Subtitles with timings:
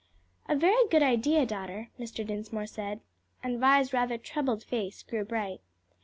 [0.49, 2.25] "A very good idea, daughter," Mr.
[2.25, 3.01] Dinsmore said,
[3.43, 5.61] and Vi's rather troubled face grew bright.